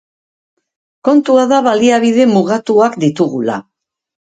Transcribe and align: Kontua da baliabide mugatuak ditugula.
Kontua 1.09 1.43
da 1.51 1.59
baliabide 1.67 2.27
mugatuak 2.33 3.01
ditugula. 3.07 3.63